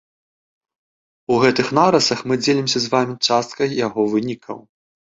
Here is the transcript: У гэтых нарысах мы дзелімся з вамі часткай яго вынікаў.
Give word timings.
У 1.35 1.37
гэтых 1.43 1.67
нарысах 1.79 2.19
мы 2.33 2.39
дзелімся 2.47 2.77
з 2.87 2.93
вамі 2.97 3.15
часткай 3.31 3.81
яго 3.87 4.11
вынікаў. 4.19 4.57